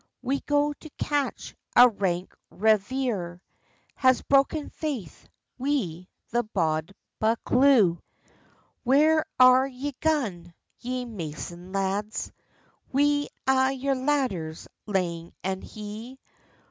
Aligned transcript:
"We 0.23 0.39
go 0.39 0.73
to 0.73 0.89
catch 0.97 1.55
a 1.75 1.87
rank 1.87 2.35
reiver, 2.49 3.39
Has 3.93 4.23
broken 4.23 4.71
faith 4.71 5.27
wi 5.59 6.07
the 6.31 6.41
bauld 6.43 6.91
Buccleuch." 7.21 7.99
"Where 8.81 9.23
are 9.39 9.67
ye 9.67 9.93
gaun, 9.99 10.55
ye 10.79 11.05
mason 11.05 11.71
lads, 11.71 12.31
Wi 12.91 13.27
a' 13.45 13.73
your 13.73 13.93
ladders 13.93 14.67
lang 14.87 15.33
and 15.43 15.63
hie?" 15.63 16.17